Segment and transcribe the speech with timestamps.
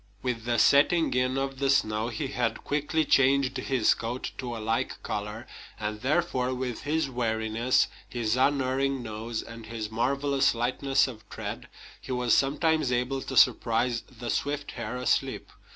[0.23, 4.57] With the setting in of the snow, he had quickly changed his coat to a
[4.57, 5.45] like color;
[5.79, 11.67] and therefore, with his wariness, his unerring nose, and his marvelous lightness of tread,
[12.01, 15.51] he was sometimes able to surprise the swift hare asleep.